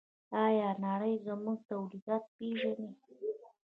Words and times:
آیا 0.45 0.69
نړۍ 0.85 1.13
زموږ 1.25 1.57
تولیدات 1.69 2.23
پیژني؟ 2.35 2.89